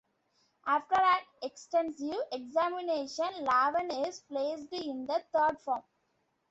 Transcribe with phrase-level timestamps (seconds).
[0.65, 5.83] After an extensive examination Lavan is placed in the Third Form.